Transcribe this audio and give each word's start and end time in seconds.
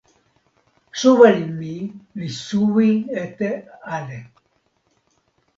soweli 0.99 1.45
mi 1.59 1.75
li 2.19 2.27
suwi 2.45 2.91
ete 3.23 3.49
ale. 3.95 4.19